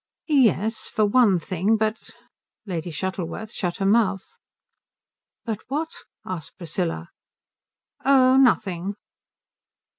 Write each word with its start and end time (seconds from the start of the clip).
"Yes. 0.29 0.89
For 0.89 1.05
one 1.05 1.37
thing. 1.37 1.77
But" 1.77 2.09
Lady 2.65 2.89
Shuttleworth 2.89 3.51
shut 3.51 3.77
her 3.77 3.85
mouth. 3.85 4.35
"But 5.45 5.59
what?" 5.67 5.91
asked 6.25 6.57
Priscilla. 6.57 7.09
"Oh, 8.03 8.35
nothing." 8.35 8.95